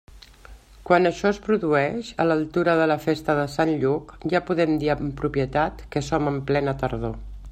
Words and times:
Quan 0.89 1.09
això 1.09 1.27
es 1.29 1.39
produeix, 1.47 2.09
a 2.23 2.27
l'altura 2.29 2.75
de 2.79 2.87
la 2.93 2.97
festa 3.03 3.37
de 3.41 3.45
Sant 3.57 3.75
Lluc, 3.85 4.15
ja 4.35 4.43
podem 4.49 4.75
dir 4.85 4.91
amb 4.97 5.13
propietat 5.23 5.87
que 5.97 6.07
som 6.11 6.33
en 6.35 6.43
plena 6.53 6.77
tardor. 6.85 7.17